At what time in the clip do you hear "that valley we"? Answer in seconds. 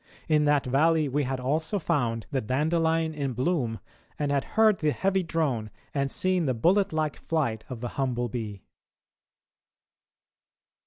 0.45-1.25